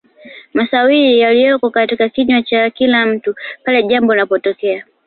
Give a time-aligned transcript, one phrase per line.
[0.53, 4.85] Masawli yaliyoko katika kinywa cha kila mtu pale jambo linapotokea